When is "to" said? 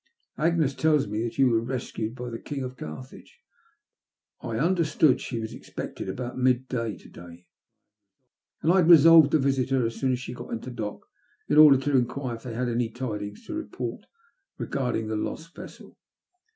6.97-7.07, 9.33-9.37, 11.77-11.95, 13.45-13.53